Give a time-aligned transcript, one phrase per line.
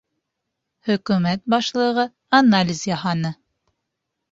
[0.87, 2.07] Хөкүмәт башлығы
[2.41, 3.35] анализ яһаны